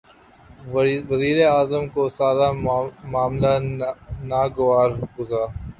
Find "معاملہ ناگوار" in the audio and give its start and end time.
3.11-4.89